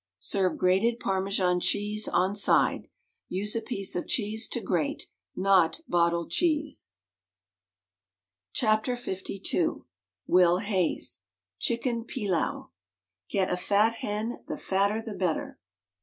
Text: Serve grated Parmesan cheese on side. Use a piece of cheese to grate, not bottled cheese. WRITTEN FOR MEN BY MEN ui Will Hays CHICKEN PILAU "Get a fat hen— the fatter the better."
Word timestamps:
Serve 0.17 0.57
grated 0.57 0.99
Parmesan 0.99 1.59
cheese 1.59 2.07
on 2.07 2.33
side. 2.33 2.87
Use 3.27 3.55
a 3.55 3.61
piece 3.61 3.95
of 3.95 4.07
cheese 4.07 4.47
to 4.47 4.59
grate, 4.59 5.11
not 5.35 5.81
bottled 5.87 6.31
cheese. 6.31 6.89
WRITTEN 8.59 8.65
FOR 8.69 8.71
MEN 8.93 8.97
BY 9.05 9.23
MEN 9.29 9.41
ui 9.53 9.83
Will 10.25 10.57
Hays 10.57 11.21
CHICKEN 11.59 12.05
PILAU 12.05 12.71
"Get 13.29 13.51
a 13.51 13.57
fat 13.57 13.93
hen— 13.97 14.39
the 14.47 14.57
fatter 14.57 15.03
the 15.05 15.13
better." 15.13 15.59